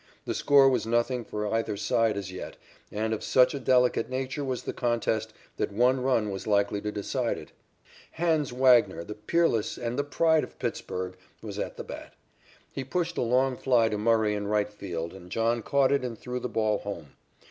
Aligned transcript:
The 0.25 0.33
score 0.33 0.67
was 0.67 0.87
nothing 0.87 1.23
for 1.23 1.45
either 1.45 1.77
side 1.77 2.17
as 2.17 2.31
yet, 2.31 2.57
and 2.91 3.13
of 3.13 3.23
such 3.23 3.53
a 3.53 3.59
delicate 3.59 4.09
nature 4.09 4.43
was 4.43 4.63
the 4.63 4.73
contest 4.73 5.31
that 5.57 5.71
one 5.71 6.01
run 6.01 6.31
was 6.31 6.47
likely 6.47 6.81
to 6.81 6.91
decide 6.91 7.37
it. 7.37 7.51
"Hans" 8.13 8.51
Wagner, 8.51 9.03
the 9.03 9.13
peerless, 9.13 9.77
and 9.77 9.99
the 9.99 10.03
pride 10.03 10.43
of 10.43 10.57
Pittsburg, 10.57 11.17
was 11.43 11.59
at 11.59 11.77
the 11.77 11.83
bat. 11.83 12.15
He 12.71 12.83
pushed 12.83 13.19
a 13.19 13.21
long 13.21 13.55
fly 13.55 13.89
to 13.89 13.97
Murray 13.99 14.33
in 14.33 14.47
right 14.47 14.73
field, 14.73 15.13
and 15.13 15.29
John 15.31 15.61
caught 15.61 15.91
it 15.91 16.03
and 16.03 16.17
threw 16.17 16.39
the 16.39 16.49
ball 16.49 16.79
home. 16.79 17.09